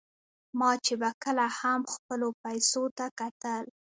ما 0.59 0.71
چې 0.85 0.93
به 1.01 1.09
کله 1.23 1.45
هم 1.59 1.81
خپلو 1.93 2.27
پیسو 2.43 2.83
ته 2.97 3.05
کتل. 3.19 3.63